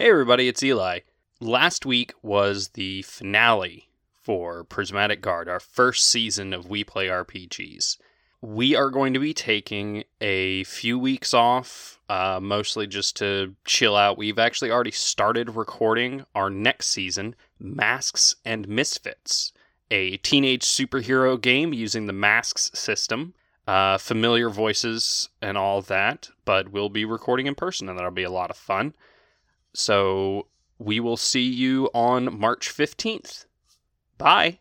Hey, 0.00 0.10
everybody, 0.10 0.46
it's 0.46 0.62
Eli. 0.62 1.00
Last 1.40 1.84
week 1.84 2.14
was 2.22 2.68
the 2.74 3.02
finale 3.02 3.88
for 4.12 4.62
Prismatic 4.62 5.20
Guard, 5.20 5.48
our 5.48 5.58
first 5.58 6.06
season 6.08 6.52
of 6.52 6.68
We 6.68 6.84
Play 6.84 7.08
RPGs. 7.08 7.96
We 8.40 8.76
are 8.76 8.90
going 8.90 9.12
to 9.14 9.18
be 9.18 9.34
taking 9.34 10.04
a 10.20 10.62
few 10.62 11.00
weeks 11.00 11.34
off, 11.34 11.98
uh, 12.08 12.38
mostly 12.40 12.86
just 12.86 13.16
to 13.16 13.56
chill 13.64 13.96
out. 13.96 14.16
We've 14.16 14.38
actually 14.38 14.70
already 14.70 14.92
started 14.92 15.56
recording 15.56 16.24
our 16.32 16.48
next 16.48 16.90
season, 16.90 17.34
Masks 17.58 18.36
and 18.44 18.68
Misfits, 18.68 19.52
a 19.90 20.18
teenage 20.18 20.62
superhero 20.62 21.40
game 21.40 21.72
using 21.72 22.06
the 22.06 22.12
Masks 22.12 22.70
system. 22.72 23.34
Uh, 23.66 23.98
familiar 23.98 24.48
voices 24.48 25.28
and 25.42 25.58
all 25.58 25.82
that, 25.82 26.30
but 26.44 26.70
we'll 26.70 26.88
be 26.88 27.04
recording 27.04 27.48
in 27.48 27.56
person, 27.56 27.88
and 27.88 27.98
that'll 27.98 28.12
be 28.12 28.22
a 28.22 28.30
lot 28.30 28.48
of 28.48 28.56
fun. 28.56 28.94
So 29.74 30.48
we 30.78 31.00
will 31.00 31.16
see 31.16 31.46
you 31.46 31.90
on 31.94 32.38
March 32.38 32.68
15th. 32.68 33.46
Bye. 34.16 34.60